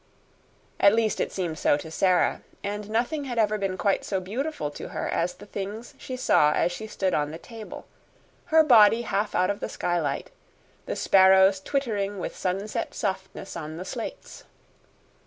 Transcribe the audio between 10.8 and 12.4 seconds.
the sparrows twittering with